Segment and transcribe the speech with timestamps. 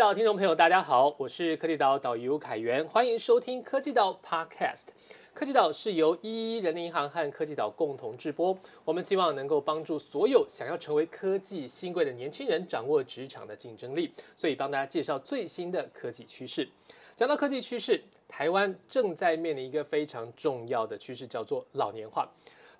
[0.00, 4.84] 岛听众朋友，大家好，我是科技岛导游凯源，欢迎收听科技岛 Podcast。
[5.34, 16.66] 科技岛是由一一人民银行和科技岛共同制播，我们希望能够帮助所有想要成为科技新贵的年轻人掌握职场的竞争力，所以帮大家介绍最新的科技趋势。
[17.14, 22.26] 讲到科技趋势，台湾正在面临一个非常重要的趋势，叫做老年化。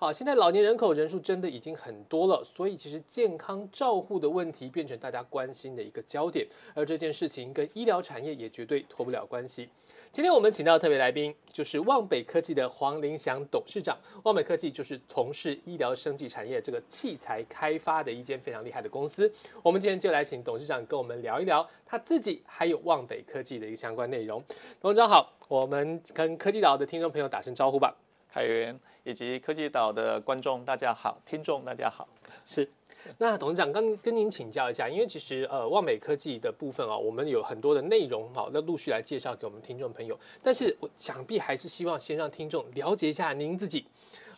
[0.00, 9.68] 好，现在老年人口人数真的已经很多了，所以其实健康照护的问题变成大家关心的一个焦点，而这件事情跟医疗产业也绝对脱不了关系。
[10.10, 13.94] 今天我们请到特别来宾就是望北科技的黄林祥董事长。
[14.22, 19.30] 望北科技就是从事医疗生技产业这个器材开发的一间非常厉害的公司。
[19.62, 24.42] 我们今天就来请董事长跟我们聊一聊他自己还有望北科技的一个相关内容。
[24.80, 27.94] 董事长好，我们跟科技岛的听众朋友打声招呼吧。
[28.32, 32.06] 海源以及科技岛的观众大家好，听众大家好，
[32.44, 32.68] 是。
[33.18, 40.16] 那董事长刚跟您请教一下，因为其实呃望美科技的部分啊，我们有很多的内容好，那陆续来介绍给我们听众朋友。
[40.42, 43.86] 但是我想必还是希望先让听众了解一下您自己。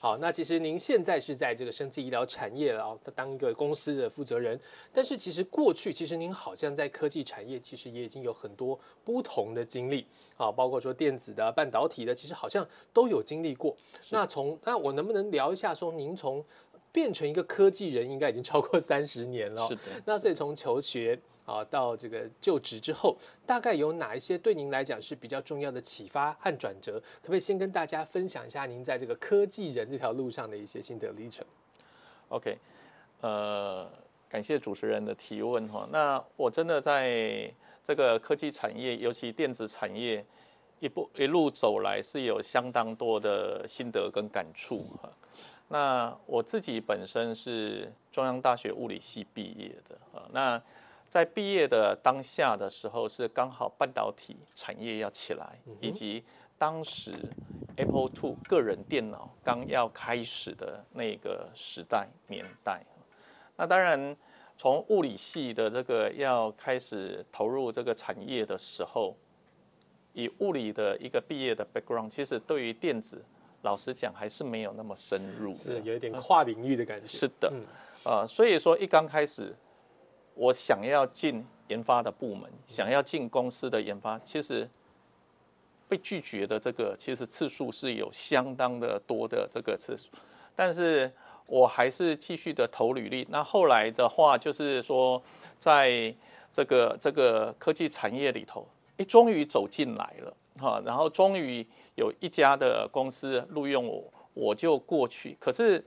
[0.03, 4.59] 好，那其实您现在是在这个生技医疗产业啊，当一个公司的负责人。
[4.93, 10.05] 但是其实过去，其实您好像在科技产业，其实也已经有很多不同的经历
[10.37, 13.77] 啊，包括说电子的、半导体的，其实好像都有经历过。
[14.11, 16.45] 那从那我能不能聊一下，说您从
[16.93, 19.67] 变成一个科技人，应该已经超过 三十年了。
[19.67, 19.83] 是的。
[20.05, 21.19] 那所以从求学。
[21.45, 27.01] 啊，到这个就职之后，大概有哪一些对您来讲是比较重要的启发和转折？
[27.21, 31.45] 可不可以先跟大家分享一下您在这个科技人这条路上的一些心得历程
[32.29, 32.57] ？OK，
[33.23, 33.91] 呃，
[34.29, 35.85] 感谢主持人的提问哈。
[35.91, 40.25] 那我真的在这个科技产业，尤其电子产业，
[40.79, 45.11] 一步一路走来是有相当多的心得跟感触哈。
[45.73, 50.63] 那我自己本身是中央大学物理系毕业的啊，那。
[51.09, 56.25] 在毕业的当下的时候，是刚好半导体产业要起来，以及
[56.57, 57.13] 当时
[57.77, 62.83] Apple Two 个人电脑刚要开始的那个时代年代。
[63.57, 64.17] 那当然，
[64.57, 69.15] 从物理系的这个要开始投入这个产业的时候，
[70.15, 73.23] 以物理的一个毕业的 background，其实对于电子，
[73.63, 77.07] 老实讲还是没有那么深入，是有一点跨领域的感觉。
[77.07, 77.53] 是的，
[78.05, 79.55] 呃，所以说一刚开始。
[80.35, 84.67] 我想要进研发的部门，想要进公司的研发，其实
[85.87, 90.09] 被拒绝的这个其实次数是有相当的多的这个次数，
[90.57, 91.13] 但是
[91.49, 93.27] 我还是继续的投履历。
[93.29, 95.23] 那后来的话，就是说
[95.59, 96.13] 在
[96.51, 105.37] 这个这个科技产业里头，哎，终于走进来了哈，然后终于有一家的公司录用我，我就过去。
[105.41, 105.85] 可是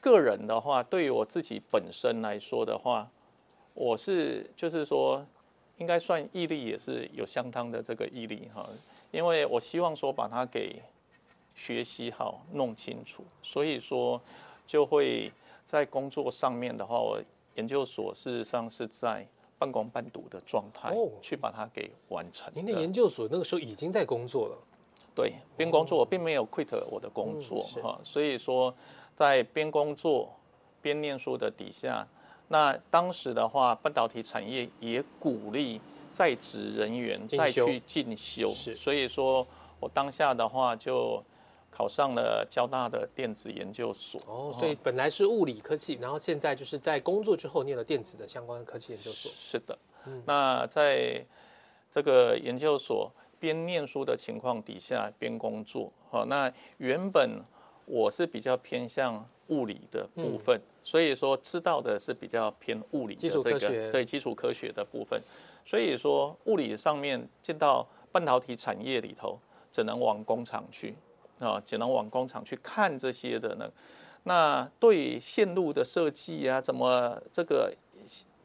[0.00, 3.08] 个人的话，对于我自己本身来说的话，
[3.74, 5.24] 我是就是说，
[5.78, 8.68] 应该算毅力也是有相当的这个毅力哈，
[9.10, 10.82] 因为我希望说把它给
[11.54, 14.20] 学习好、弄清楚，所以说
[14.66, 15.32] 就会
[15.66, 17.20] 在工作上面的话，我
[17.56, 19.26] 研究所事实上是在
[19.60, 22.50] 半工半读的状态去把它给完成。
[22.54, 24.56] 您的研究所那个时候已经在工作了，
[25.14, 28.74] 对，边工作我并没有 quit 我的工作哈，所以说
[29.14, 30.34] 在边工作
[30.80, 32.08] 边念书的底下。
[32.48, 35.78] 那当时的话，半导体产业也鼓励
[36.10, 39.46] 在职人员再去进修，所以说
[39.78, 41.22] 我当下的话就
[41.70, 44.20] 考上了交大的电子研究所。
[44.26, 49.30] 哦，所以本来是物理科技，然后现在就是在工作之后念了电子的相关科技研究所。
[49.34, 49.78] 是的，
[50.26, 51.24] 那在
[51.90, 55.92] 这个研究所边念书的情况底下边工作。
[56.10, 57.42] 好，那原本
[57.86, 59.26] 我是比较偏向。
[59.50, 65.20] 物理的部分，所以说知道的是比较偏物理的这个对基础科学的部分，
[65.66, 69.36] 所以说物理上面进到半导体产业里头，
[69.72, 70.94] 只能往工厂去
[71.40, 73.68] 啊，只能往工厂去看这些的呢。
[74.22, 77.74] 那对线路的设计啊，怎么这个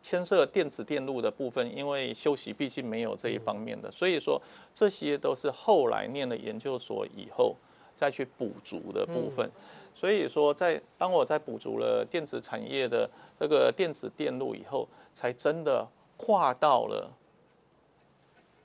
[0.02, 4.42] 牵涉电子电路的部分，因为休息毕竟没有这一方面的，所以说
[4.74, 7.56] 这些都是后来念了研究所以后
[7.96, 9.50] 再去补足的部分。
[9.94, 13.10] 所以说，在当我在补足了电子产业的
[13.40, 15.88] 这个电子电路以后，才真的
[16.18, 17.10] 跨到了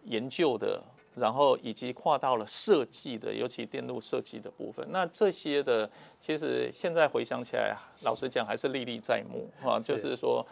[0.04, 0.82] 研究的，
[1.20, 4.84] 然后以及跨到了设计的，尤其电路设计的部分。
[4.90, 5.88] 那这些的，
[6.20, 9.78] 其实现在回想起来，老实讲还是历历在目啊。
[9.78, 10.44] 就是说，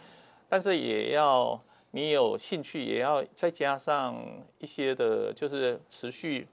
[0.47, 1.59] 但是也要
[1.91, 4.15] 你有兴趣，也要再加上
[4.59, 6.47] 一些的，就是持续。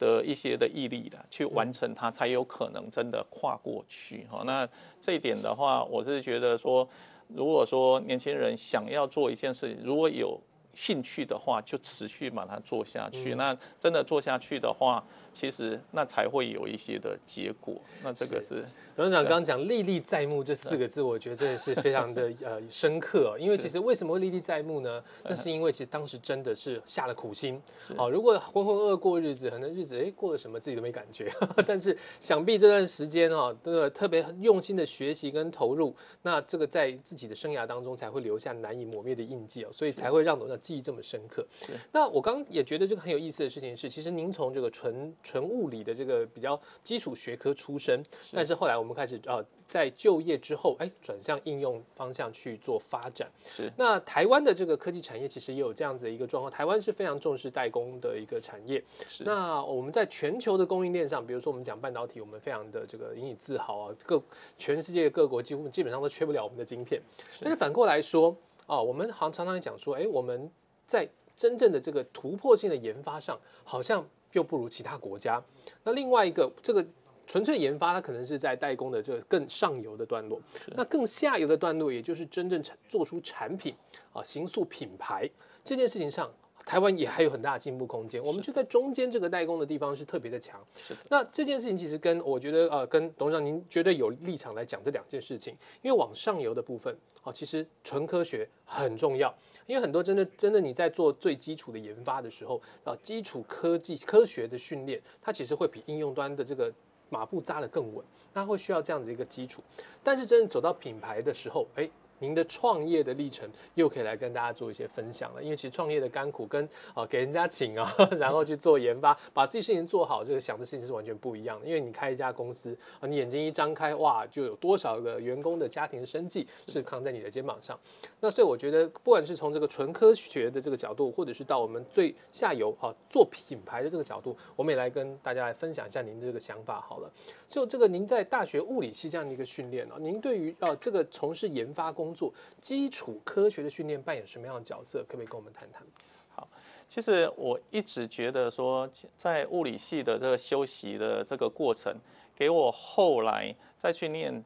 [0.00, 4.44] 的一些的毅力的去完成它，才有可能真的跨过去哈。
[4.46, 4.64] 那
[5.00, 6.88] 这一点的话，我是觉得说，
[7.26, 10.40] 如果说年轻人想要做一件事情，如果有
[10.74, 13.34] 兴趣的话，就持续把它做下去。
[13.34, 17.74] 那真的做下去的话，其实那才会有一些的结果。
[18.02, 23.36] 那这个是董事长刚刚讲“历历在目”这四个字，我觉得真的是非常的 呃深刻。
[23.40, 25.02] 因为其实为什么会历历在目呢？
[25.24, 27.60] 那是因为其实当时真的是下了苦心。
[27.96, 31.28] 好，如果浑浑噩过日子，可能日子哎过了什么自己都没感觉。
[31.66, 40.67] 但是想必这段时间啊，这个特别用心的学习跟投入，那这个在自己的生涯当中才会留下难以磨灭的印记哦，所以才会让董事长。
[40.68, 41.46] 记忆这么深刻，
[41.92, 53.26] 那我刚也觉得这个很有意思的事情是，其实您从这个纯纯物理的这个比较基础学科出身，但是后来我们开始呃在就业之后，哎转向应用方向去做发展。
[53.46, 58.84] 是那台湾的这个科技产业其实也有这样子的一个状况，台湾是非常重视代工的一个产业。
[59.08, 64.22] 是那我们在全球的供应链上，比如说我们讲半导体，我们非常的这个引以自豪啊，各
[64.58, 67.00] 全世界各国几乎基本上都缺不了我们的晶片。
[67.40, 68.36] 但是反过来说。
[68.70, 70.50] 哦，我们好像常常讲说，哎，我们
[70.88, 75.40] 在真正的这个突破性的研发上，好像又不如其他国家。
[75.84, 76.84] 那另外一个，这个
[77.26, 80.40] 纯粹研发，它可能是在代工的这个更上游的段落。
[80.74, 83.74] 那更下游的段落，也就是真正产做出产品
[84.12, 85.30] 啊，形塑品牌
[85.62, 86.28] 这件事情上。
[86.68, 90.62] 台湾也还有很大的进步空间，我们就在中间这个代工的地方是特别的强。
[90.76, 91.00] 是的。
[91.08, 99.34] 那这件事情其实跟我觉得呃，跟董事长您绝对有立场来讲这两件事情，因为往上游的部分，哦，其实纯科学很重要，
[99.66, 106.70] 因为很多真的真的你在做最基础的研发的时候啊，基础科技科学的训练，它其实会比应用端的这个
[107.08, 108.04] 马步扎得更稳，
[108.34, 109.62] 它会需要这样子一个基础。
[110.04, 111.88] 但是真正走到品牌的时候，哎。
[112.18, 121.66] 您的创业的历程又可以来跟大家做一些分享了，因为其实创业的甘苦跟啊给人家请啊， 然后去做研发， 把自己事情做好，这个想的事情是完全不一样的。
[121.66, 127.78] 因为你开一家公司啊，你眼睛一张开，哇，就有多少个员工的家庭生计是扛在你的肩膀上。
[128.20, 137.10] 那所以我觉得，不管是从这个纯科学的这个角度，或者是到我们最下游啊做品牌的这个角度，我们也来跟大家来分享一下您的这个想法好了。
[137.46, 145.04] 就这个您在大学物理系这样的一个训练啊，您对于呃这个从事研发工工作基础科学的训练扮演什么样的角色？
[145.06, 145.82] 可不可以跟我们谈谈？
[146.30, 146.48] 好，
[146.88, 151.94] 其实我一直觉得说，在物理系的这个修习的这个过程，
[152.34, 154.42] 给我后来再去念。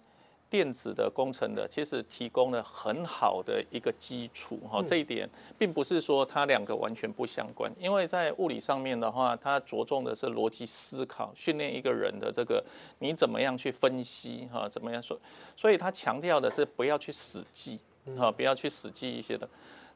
[0.52, 4.82] 电子的工程的，其实提供了很好的一个基础哈。
[4.86, 5.26] 这一点
[5.58, 12.62] 并不是说它两个完全不相关，因为在物理上面的话，它着重的是逻辑思考，训练一个人的这个
[12.98, 15.18] 你怎么样去分析哈，怎么样说，
[15.56, 17.80] 所以它强调的是不要去死记
[18.18, 19.48] 哈，不要去死记一些的。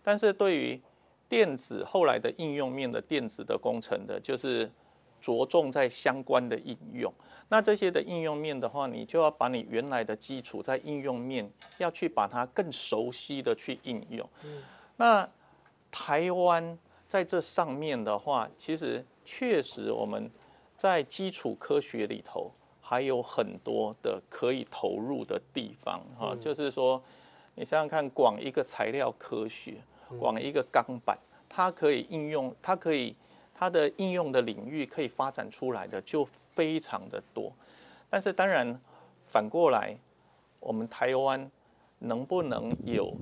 [0.03, 0.81] 但是对于
[1.29, 4.71] 电子后来的应用面的电子的工程的，就是
[5.21, 7.13] 着重在相关的应用。
[7.49, 11.49] 那这些的应用面的话，你就要把你原来的基础在应用面
[11.79, 14.29] 要去把它更熟悉的去应用。
[14.97, 15.29] 那
[15.93, 16.77] 台湾
[17.07, 20.29] 在这上面的话，其实确实我们
[20.77, 26.37] 在基础科学里头还有很多的可以投入的地方哈。
[26.41, 27.01] 就是说，
[27.55, 29.77] 你想想看，广一个材料科学，
[30.19, 31.17] 广一个钢板，
[31.49, 33.15] 它可以应用，它可以
[33.57, 36.29] 它的应用的领域可以发展出来的就。
[36.57, 37.53] 非常的多，
[38.09, 38.81] 但是当然
[39.27, 39.95] 反过来，
[40.59, 41.51] 我们台湾
[41.99, 43.15] 能不能有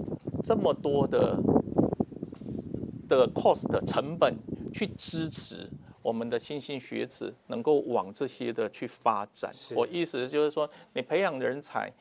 [0.44, 1.36] 这么多的
[3.08, 4.36] 的 cost 成本
[4.72, 5.68] 去支持
[6.00, 9.50] 我们的新兴学子能够往这些的去发展？
[9.74, 11.92] 我意思就是说，你培养人才，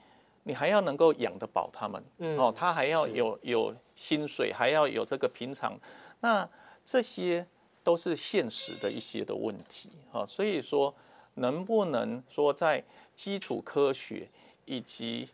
[0.44, 2.04] 你还要能够养得饱他们，
[2.38, 5.76] 哦，他还要有有薪水，还要有这个平常，
[6.20, 6.48] 那
[6.86, 7.44] 这些
[7.84, 10.94] 都是现实的一些的问题啊，所以说。
[11.36, 12.84] 能不能说在
[13.16, 14.30] 基础科学
[14.66, 15.28] 以及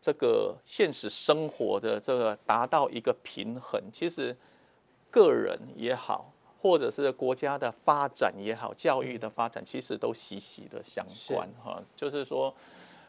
[0.00, 3.78] 这个现实生活的这个达到一个平衡？
[3.92, 4.34] 其实
[5.10, 11.78] 个人也好，或者是国家的发展也好，教育的发展其实都息息的相关哈。
[11.94, 12.54] 就是说，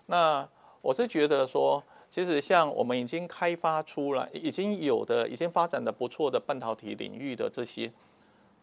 [0.08, 0.46] 那
[0.82, 7.90] 我是觉得说，其实像我们已经开发出来、已经有的、已经发展的不错的半导体领域的这些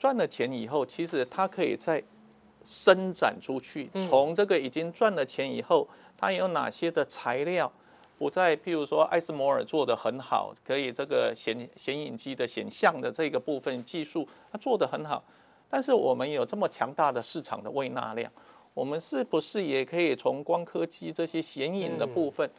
[0.03, 2.03] 赚了钱以后，其实它可以再
[2.65, 5.87] 伸展出去，从这个已经赚了钱以后，
[6.19, 7.73] 它有哪些的材料
[8.19, 8.57] 不再？
[8.57, 15.23] 譬如说，艾斯摩尔做的很好，可以这个显显影机的显像的这个部分技术，它做的很好。
[15.71, 18.29] 但是我们有这么强大的市场的位纳量，
[18.75, 22.51] 我们是不是也可以从光刻机这些显影的部分？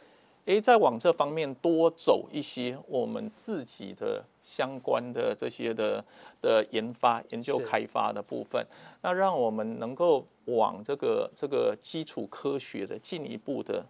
[0.46, 6.04] 诶，再往这方面多走一些，我们自己的相关的这些的
[6.42, 8.66] 的研发、研究、开发的部分，
[9.00, 13.84] 那让我们能够往这个这个基础科学的进一步的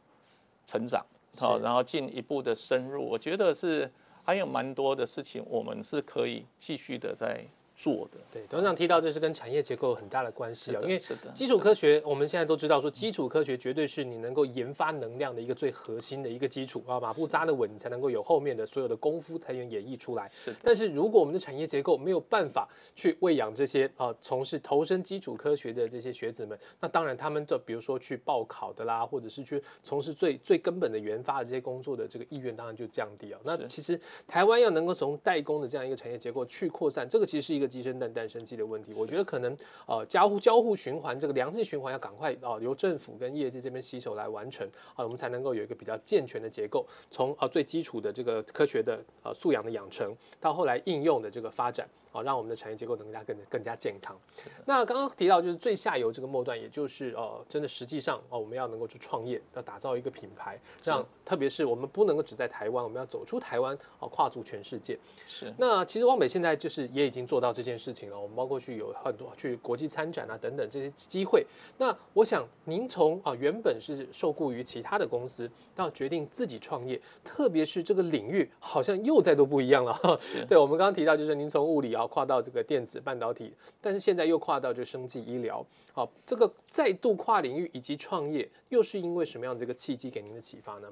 [0.65, 1.05] 成长，
[1.37, 3.91] 好，然后进一步的深入，我觉得是
[4.23, 7.45] 还有蛮多的事情，我们是可以继续的在。
[7.75, 20.31] 做的对，董事长提到这是跟产业结构有很大的关系啊，因为是的，基础科学我们现在都知道说，基础科学绝对是你能够研发能量的一个最核心的一个基础啊，马步扎得稳，你才能够有后面的所有的功夫才能演绎出来。
[20.35, 33.41] 是，但是如果我们的产业结构没有办法去喂养这些啊从事投身基础科学的这些学子们，那当然他们的比如说去报考的啦，或者是去从事最最根本的研发的这些工作的这个意愿当然就降低啊。
[33.43, 38.43] 那其实台湾要能够从代工的这样一个产业结构去扩散，这个其实是一个鸡生蛋蛋生。
[38.55, 39.57] 的问题，我觉得可能
[39.87, 51.89] 呃交互交互循环这个良性循环要赶快啊由政府跟业界这边携手来完成啊，我们才能够有一个比较健全的结构，从啊最基础的这个科学的呃素养的养成，到后来应用的这个发展。
[52.15, 54.17] 啊，让我们的产业结构能更加更更加健康。
[54.65, 64.97] 那刚刚提到就是最下游这个末端，也就是呃，真的实际上哦，我们要能够去创业，要打造一个品牌，让特别是我们不能够只在台湾，我们要走出台湾，哦，跨足全世界。
[65.27, 65.53] 是。
[65.59, 68.19] 那其实汪北现在就是也已经做到这件事情了。
[68.19, 71.47] 我们包括去有很多去国际参展啊等等这些机会。
[71.79, 80.21] 那我想您从啊原本是受雇于其他的公司，到决定自己创业，特别是这个领域好像又再度不一样了。
[80.49, 82.05] 对，我们刚刚提到就是您从物理啊。
[82.15, 90.89] 跨到这个电子半导体，但是现在又跨到这生技医疗，好，这个再度跨领域以及创业，又是因为什么样的一个契机给您的启发呢？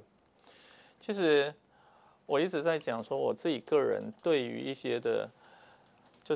[0.99, 1.53] 其实
[2.27, 5.31] 我一直在讲说，我自己个人对于一些的，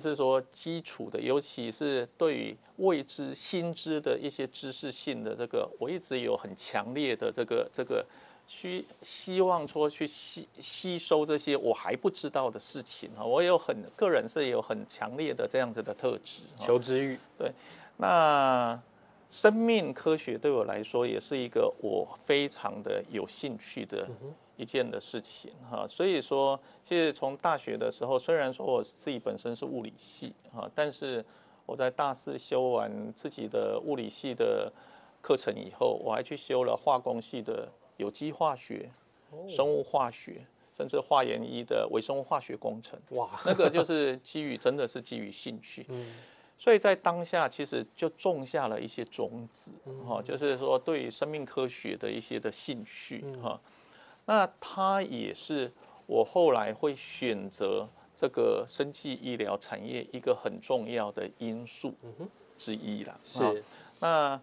[0.00, 8.04] 就是说基础的，尤其是对于未知新知的一些知识性的这个，我一直有很强烈的这个这个。
[8.48, 17.18] 需希望说去吸吸收这些我还不知道的事情啊，我有很个人是有很强烈的这样子的特质，求知欲。
[17.36, 17.50] 对，
[17.96, 18.80] 那
[19.28, 24.08] 生命科学对我来说也是一个我非常的有兴趣的
[24.56, 25.86] 一件的事情哈。
[25.86, 31.24] 所以说，其实从大学的时候，虽然说我自己本身是物理系哈，但是
[31.64, 34.72] 我在大四修完自己的物理系的
[35.20, 37.68] 课程以后，我还去修了化工系的。
[37.98, 38.90] 有机化学、
[39.48, 40.46] 生物化学，
[40.76, 46.14] 甚至化研一的微生物化学工程，哇，那个就是基于真的是基于兴趣， 嗯，
[46.58, 49.72] 所以在当下其实就种下了一些种子，
[50.06, 53.58] 哈，就是说对于生命科学的一些的兴趣，哈，
[54.26, 55.72] 那它也是
[56.04, 61.94] 我后来会选择这个生技医疗产业一个很重要的因素
[62.58, 63.64] 之一了，是，
[63.98, 64.38] 那。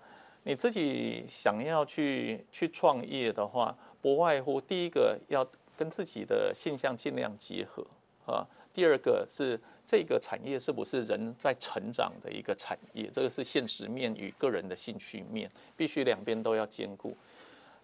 [0.46, 5.48] 你自己想要去去创业的话，不外乎第一个要
[5.78, 7.82] 跟自己的现象尽量结合
[8.26, 8.46] 啊。
[8.74, 17.16] 第二个是这个产业是不是人在成长的一个产业，这个是现实面与个人的兴趣面，必须两边都要兼顾。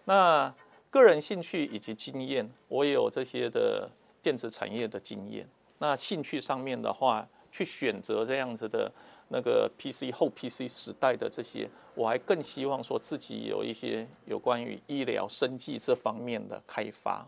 [0.04, 0.54] 那
[0.90, 3.88] 个人兴趣以及经验，我也有这些的
[4.20, 5.48] 电子产业的经验。
[5.78, 8.92] 那兴趣上面的话，去选择这样子的。
[9.32, 17.24] 那个 PC 后 PC 时代的这些，我还更希望说自己有一些有关于医疗生计这方面的开发。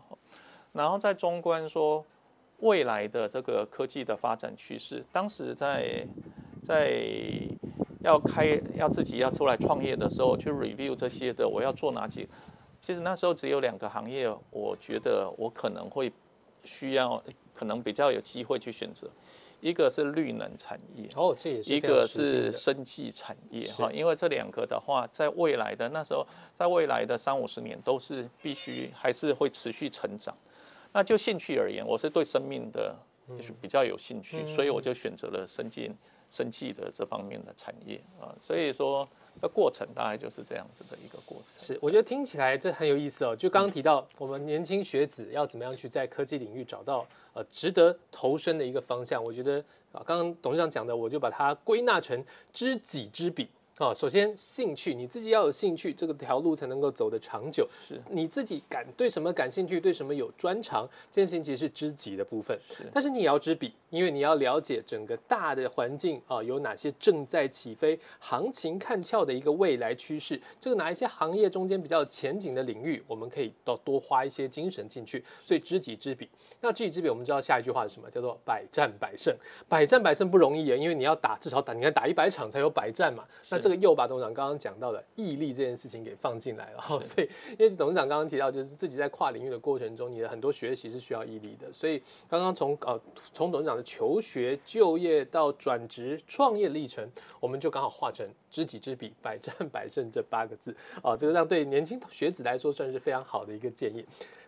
[0.73, 2.05] 然后在中观说
[2.59, 6.05] 未来的这个科技的发展趋势，当时在
[6.61, 7.01] 在
[8.01, 12.27] 要开要自己要出来创业的时候，去 review 这些的，我要做哪几？
[12.83, 16.11] 其实那时候只有两个行业，我觉得我可能会
[16.65, 17.23] 需要，
[17.53, 19.09] 可能比较有机会去选择。
[19.61, 30.35] 一个是绿能产业，哦，这也是一个是生技产业哈，因为这两个的话，在未来的那时候，在未来的三五十年都是必须还是会持续成长。
[30.91, 32.93] 那就兴趣而言，我是对生命的
[33.61, 35.89] 比较有兴趣，所以我就选择了生技、
[36.33, 38.33] 生气的这方面的产业啊。
[38.39, 39.07] 所以说。
[39.41, 41.59] 的过程大概就是这样子的一个过程。
[41.59, 43.35] 是，我觉得听起来这很有意思哦。
[43.35, 49.21] 就刚刚提到，我们年轻学子要怎么样去在科技领域找到呃值得投身的一个方向。
[49.21, 49.57] 我觉得
[49.91, 52.23] 啊，刚刚董事长讲的，我就把它归纳成
[52.53, 53.49] 知己知彼。
[53.79, 57.67] 啊，首先兴趣，你自己要有兴趣，这个条路才能够走得长久。
[57.83, 62.55] 是，你自己感对什么感兴趣，对什么有专长，这件事情其实是知己的部分。
[62.67, 75.25] 是，但是你也要知彼，因为你要了解整个大的环境啊，有哪些正在起飞、行情看俏的一个未来趋势，这个哪一些行业中间比较前景的领域，我们可以到多花一些精神进去。
[75.43, 76.29] 所以知己知彼，
[76.61, 78.07] 那知己知彼，我们知道下一句话是什么？
[78.11, 79.35] 叫做百战百胜。
[79.67, 83.25] 百战百胜不容易啊，因为你要打至少打，你看打一百场才有百战嘛。
[83.49, 86.81] 那这个又把董事长刚刚讲到的毅力这件事情给放进来了。
[87.01, 91.71] 所以，因为董事长刚刚提到，就是自己在跨领域的过程中，你的很多学习是需要毅力的。
[91.71, 104.05] 所以，刚刚从呃从董事长的求学、就业到转职、创业历程，我们就刚好化成知己知彼，百战百胜这八个字啊，这个让对年轻学子来说算是非常好的一个建议。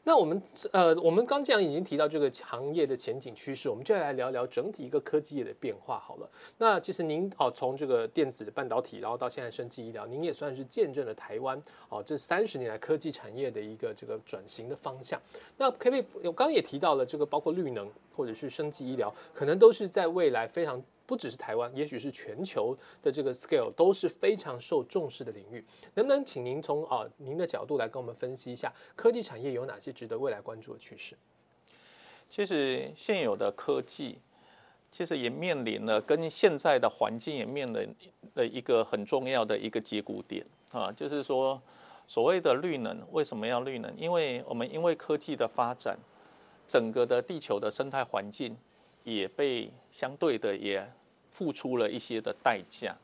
[0.08, 0.40] 那我们
[0.72, 6.30] 呃，我们刚这样已经提到这个行业的前景趋势，我们就来聊聊整体一个科技业的变化好了。
[6.60, 11.60] 那其实您哦，从这个电子半导体，然后到现在生技医疗，您也算是见证了台湾
[11.90, 15.20] 哦这三十年来科技产业的一个这个转型的方向。
[15.58, 16.06] 那可不可以？
[16.24, 20.82] 我刚刚也提到了这个，包括绿能或者是生技医疗，可能都是在未来非常。
[21.06, 25.64] 不只是台湾，也许是全球的这个 scale 都是非常受重视的领域。
[25.94, 31.16] 能不能请您从啊您的角度来跟我们分析一下科技产业有哪些值得未来关注的趋势？
[32.30, 34.18] 其实现有的科技，
[34.92, 37.96] 其实也面临了跟现在的环境也面临
[38.34, 41.62] 的一个很重要的一个节骨点啊，就是说
[42.08, 43.96] 所谓的绿能为什么要绿能？
[43.96, 45.98] 因为我们因为科技的发展，
[46.68, 48.58] 整个的地球的生态环境。
[49.06, 50.86] 也被相对的也
[51.30, 52.98] 付出了一些的代价，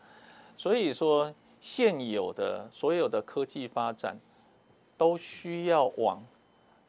[0.57, 4.17] 所以说现有的所有的科技发展
[4.97, 6.21] 都需要往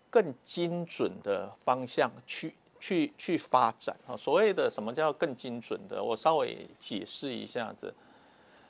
[0.08, 4.16] 更精准的方向去去去发展啊。
[4.16, 6.02] 所谓的什么叫更精准的？
[6.02, 7.92] 我稍微解释一下子，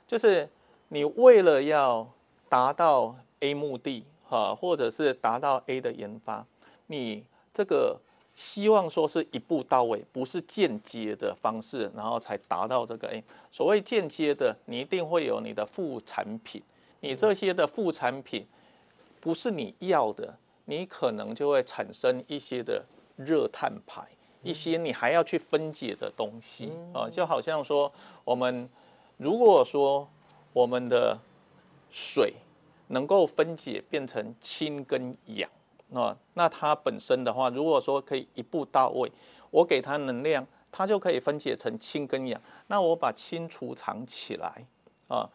[0.05, 0.49] 就是
[0.89, 2.05] 你为了要
[2.49, 6.45] 达到 A 目的哈，或者是达到 A 的研发，
[6.87, 7.23] 你
[7.53, 7.97] 这个。
[8.33, 13.07] 希望说是一步到位，不是间接的方式，然后才达到这个。
[13.07, 13.21] 哎，
[13.51, 16.61] 所谓间接的，你一定会有你的副产品，
[16.99, 18.47] 你这些的副产品
[19.21, 20.35] 不是你要的，
[20.65, 22.83] 你可能就会产生一些的
[23.15, 24.03] 热碳排，
[24.41, 27.91] 一些你还要去分解的东西啊，就好像说
[28.23, 28.67] 我们
[29.17, 30.09] 如果说
[30.53, 31.15] 我们的
[31.91, 32.33] 水
[32.87, 35.47] 能够分解变成氢跟氧。
[35.93, 39.11] 那那它本身的话，如果说可以一步到位，
[39.51, 42.41] 我给它能量，它就可以分解成氢跟氧。
[42.67, 44.65] 那我把氢储藏起来，
[45.07, 45.29] 啊，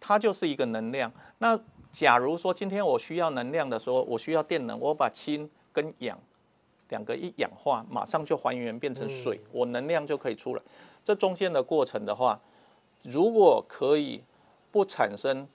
[0.00, 1.12] 它就是一个能量。
[1.38, 1.58] 那
[1.92, 6.18] 假如说今天我需要能量的时候，我需要电能，我把氢跟氧
[6.88, 10.62] 两个一氧化，马上就还原变成水，我能量就可以出来。
[11.04, 12.40] 这中间的过程的话，
[13.02, 14.22] 如果可以
[14.72, 15.46] 不产生。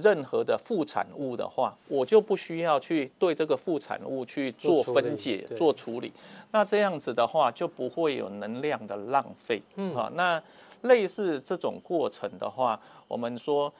[0.00, 6.12] 任何的副产物的话，我就不需要去对这个副产物去做分解、做处理。
[6.50, 9.60] 那这样子的话，就不会有能量的浪费。
[9.76, 10.42] 嗯，啊，那
[10.82, 13.72] 类似这种过程的话，我们说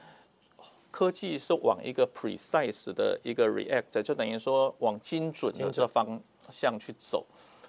[0.91, 7.25] 科技是往一个 precise 的一个 react，就等于说往精准的这方向去走。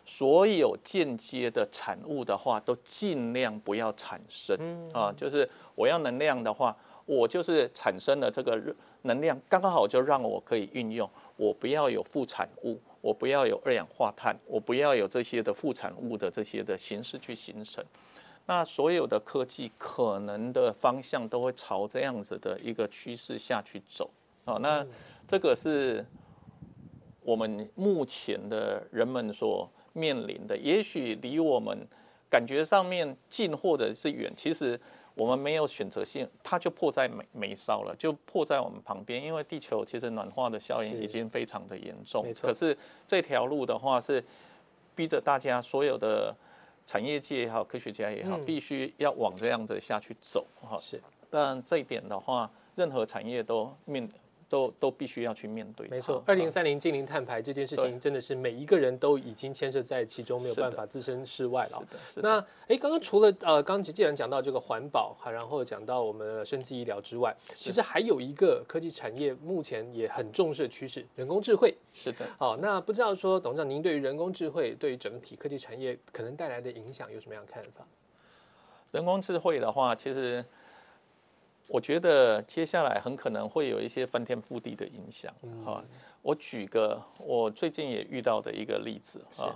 [0.06, 4.58] 所有间接的产物的话，都尽量不要产生。
[4.92, 6.76] 啊，就是我要能量的话。
[7.10, 11.10] 我就是产生了这个热能量，刚刚好就让我可以运用。
[11.38, 17.84] 我不要有副产物，我不要有二氧化碳，我不要有这些的副产物的这些的形式去形成。
[18.46, 24.08] 那所有的科技可能的方向都会朝这样子的一个趋势下去走。
[24.46, 24.86] 好，那
[25.28, 26.06] 这个是
[27.22, 31.76] 我们目前的人们所面临的，也许离我们
[32.30, 34.80] 感觉上面近或者是远，其实。
[35.20, 39.22] 我们没有选择性，它就迫在眉眉梢了，就迫在我们旁边。
[39.22, 44.24] 因为地球其实暖化的效应已经非常的严重，可是这条路的话是
[44.96, 46.34] 逼着大家所有的
[46.88, 50.46] 产业界也好，科学家也好，必须要往这样子下去走。
[50.62, 51.02] 哈，是。
[51.30, 54.10] 但这一点的话，任何产业都面。
[54.50, 55.88] 都都必须要去面对。
[55.88, 61.82] 没错，二零三零近零碳排这件事情，真的是每一个人都已经牵涉在其中，没有办法置身事外了。
[62.16, 71.78] 那哎，刚刚除了呃，刚刚既然讲到这个环保，哈，然后讲到我们的生技医疗之外，其实还有一个科技产业目前也很重视的趋势——人工智慧。
[71.94, 72.26] 是的。
[72.38, 77.86] 好，那不知道说董事长，您对于人工智慧对于整体科技产业可能带来的影响有什么样的看法？
[78.92, 80.44] 人工智慧的话，其实。
[81.72, 85.32] 我觉得接下来很可能会有一些翻天覆地的影响。
[85.64, 85.84] 哈，
[86.24, 89.54] 我举个我最近也遇到的一个例子啊，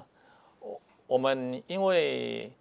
[0.59, 2.51] 我我们因为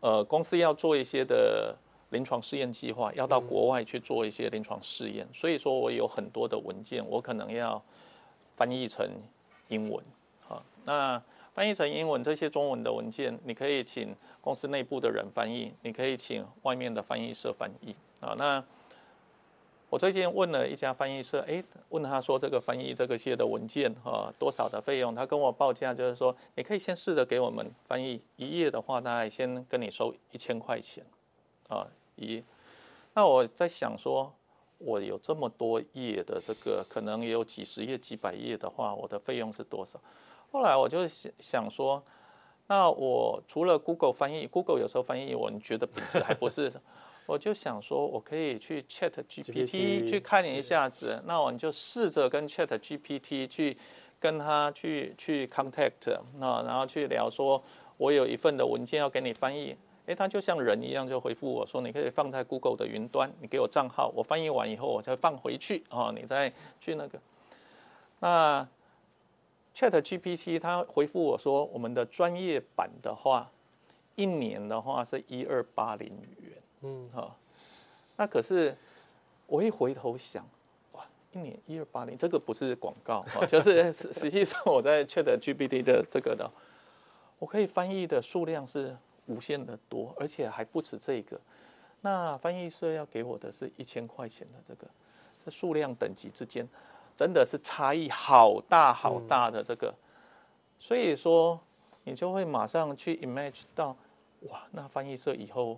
[0.00, 1.72] 呃公司要做一些的
[2.10, 7.80] 临床试验计划，要到国外去做一些临床试验，所以说我有很多的文件，我可能要
[8.56, 9.08] 翻译成
[9.68, 10.04] 英文。
[10.40, 11.22] 好，那
[11.54, 17.94] 翻译成英文这些中文的文件，你可以请公司内部的人翻译，你可以请外面的翻译社翻译。
[18.20, 18.62] 啊，那
[19.90, 25.14] 我最近问了一家翻译社，哎，问他说这个翻译这个些的文件啊，多少的费用？
[25.14, 31.04] 他跟我报价就是说，你可以先试着给我们翻译一页的话，大概先跟你收一千块钱，
[31.68, 32.44] 啊，一页，
[33.14, 34.30] 那我在想说，
[34.78, 39.98] 我有这么多页的这个，可能也有几十页、几百页的话，我的费用是多少？
[40.52, 42.02] 后来我就想想说，
[42.66, 46.70] 那我除了 Google 翻译，Google 有时候翻译我，你觉得品质还不是？
[47.28, 53.76] 我就想说，我可以去 Chat GPT 去看一下子，那我就试着跟 Chat GPT 去
[54.18, 57.62] 跟他去去 contact，那然后去聊说，
[57.98, 67.20] 我有一份的文件要给你翻译，诶，他就像人一样就回复我说，你可以放在 Google 的云端，你给我账号，我翻译完以后我再放回去，哦，你再去那个，
[68.20, 68.66] 那
[69.76, 73.50] Chat GPT 他回复我说，我们的专业版的话，
[74.14, 76.57] 一年的话是一二八零元。
[76.82, 77.36] 嗯，好，
[78.16, 78.76] 那可是
[79.46, 80.46] 我一回头想，
[80.92, 86.48] 哇，一年一二八零，这个不是广告哈，就是 实实际上我在 Chat GPT 的这个的，
[87.40, 91.40] 我可以翻译的数量是无限的多，而且还不止这个。
[92.00, 94.86] 那翻译社要给我的是一千块钱的这个，
[95.44, 96.64] 这数量等级之间
[97.16, 99.92] 真的是差异好大好大的这个，
[100.78, 101.58] 所以说
[102.04, 103.96] 你就会马上去 imagine 到，
[104.42, 105.76] 哇，那翻译社以后。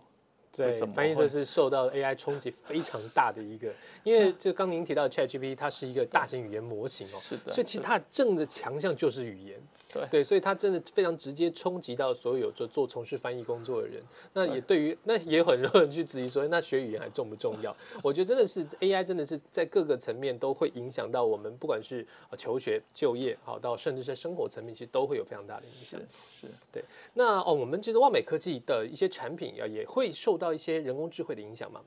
[0.52, 9.60] 对，翻译社是受到 AI 冲击非常大的一个，因为就刚您提到 ChatGPT，它是一个大型语言模型哦，是的，所以其实它正的强项就是语言。
[9.92, 14.00] 对对，所以它真的非常直接冲击到所有做做从事翻译工作的人。
[14.32, 17.76] 那也对于 那也很多人去质疑说，那学语言还重不重要？
[18.02, 22.06] 我觉得真的是 AI 真的是在各个层面都会影响到我们，不管是
[22.38, 26.00] 求学、就业，好到甚至是生活层面，其实都会有非常大的影响。
[26.40, 26.84] 是，对。
[27.14, 31.80] 那哦，我们其实万美科技的一些产品啊，也会受到一些人工智慧的影响吗？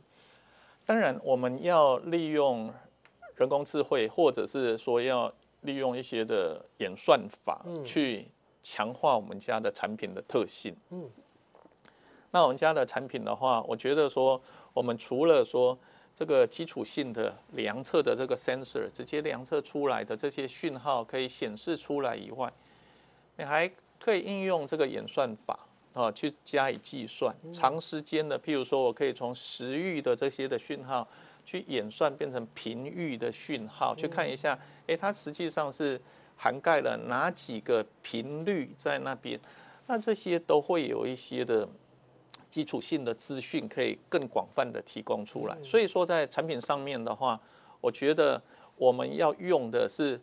[0.86, 2.70] 当然，我们要利用
[3.36, 5.34] 人工智慧，或者是说要。
[5.64, 8.28] 利用一些的演算法去
[8.62, 10.76] 强化我们家的产品的特性。
[10.92, 11.10] 嗯，
[12.32, 14.42] 那我们家的产品的话，我觉得说，
[14.74, 15.78] 我们除了说
[16.16, 22.52] 这个基础性的量测的这个 sensor 直接量测出来的这些讯号可以显示出来以外，
[23.38, 25.58] 你还可以应用这个演算法
[25.94, 31.08] 啊去加以计算，长时间的，譬如说我可以从食欲的这些的讯号。
[31.46, 36.00] 去演算变成频域的讯号，去看一下，哎，它实际上是
[36.36, 39.40] 涵盖了哪几个频率在那边？
[39.88, 41.68] 那这些都会有一些的
[42.50, 45.58] 基础性的资讯，可以更广泛的提供出来。
[45.62, 47.40] 所以说，在产品上面的话，
[47.82, 48.42] 我觉得
[48.78, 50.20] 我们要用的是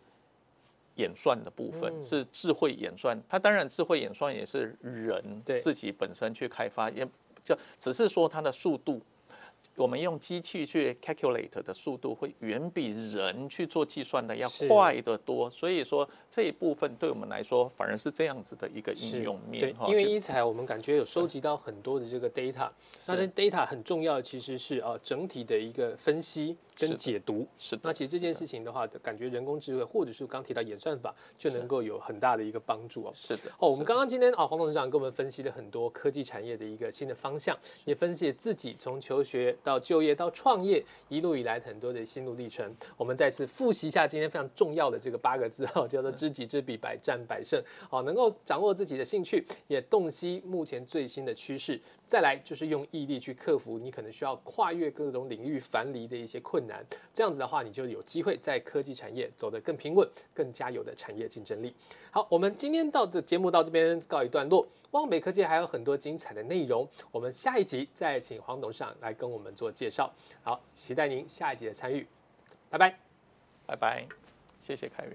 [0.96, 3.22] 演算的部分，是智慧演算。
[3.28, 7.06] 它当然智慧演算也是人自己本身去开发，也
[7.44, 9.00] 就只是说它的速度。
[9.82, 19.60] 我们用机器去 calculate 的速度会远比人去做计算的要快得多，所以说这一部分对我们来说反而是这样子的一个应用面。
[19.60, 22.68] 对，因为一彩我们感觉有收集到很多的这个 data，
[23.06, 26.56] 那这 data 很重要，其实是啊整体的一个分析。
[26.80, 33.12] 跟解读是的，那其实这件事情的话，感觉人工智慧或者是刚提到演算法，就能够有很大的一个帮助哦。
[33.14, 42.74] 是的，哦，我们刚刚今天啊，黄董事长跟我们分析了很多科技产业的一个新的方向，也分析自己从求学到就业到创业一路以来很多的心路历程。
[42.96, 47.62] 我们再次复习一下今天非常重要的这个八个字哈，叫做知己知彼，百战百胜。
[47.88, 51.80] 好，能够掌握自己的兴趣，也洞悉目前最新的趋势。
[52.06, 56.69] 再来就是用毅力去克服你可能需要跨越各种领域樊篱的一些困难，
[57.12, 61.74] 这样子的话，你就有机会在科技产业走得更平稳，更加有的产业竞争力。
[62.10, 64.66] 好，我们今天到的节目到这边告一段落。
[64.92, 70.12] 望北科技还有很多精彩的内容，我们下一集再请黄董事长来跟我们做介绍。
[70.42, 72.04] 好，期待您下一集的参与，
[72.68, 72.98] 拜拜，
[73.66, 74.04] 拜拜，
[74.60, 75.14] 谢谢开源。